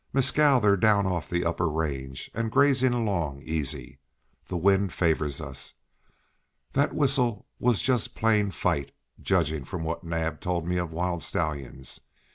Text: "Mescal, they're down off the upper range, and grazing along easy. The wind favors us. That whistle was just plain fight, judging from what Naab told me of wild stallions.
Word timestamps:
"Mescal, 0.13 0.59
they're 0.59 0.77
down 0.77 1.05
off 1.05 1.29
the 1.29 1.45
upper 1.45 1.69
range, 1.69 2.31
and 2.33 2.49
grazing 2.51 2.91
along 2.91 3.43
easy. 3.43 3.99
The 4.47 4.57
wind 4.57 4.91
favors 4.91 5.39
us. 5.39 5.75
That 6.73 6.95
whistle 6.95 7.45
was 7.59 7.83
just 7.83 8.15
plain 8.15 8.49
fight, 8.49 8.93
judging 9.21 9.63
from 9.63 9.83
what 9.83 10.03
Naab 10.03 10.39
told 10.39 10.65
me 10.65 10.77
of 10.77 10.91
wild 10.91 11.21
stallions. 11.21 11.99